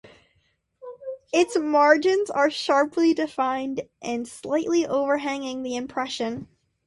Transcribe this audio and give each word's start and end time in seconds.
Its 1.31 1.55
margins 1.59 2.31
are 2.31 2.49
sharply 2.49 3.13
defined 3.13 3.87
and 4.01 4.27
slightly 4.27 4.83
overhanging 4.87 5.61
the 5.61 5.75
impression. 5.75 6.47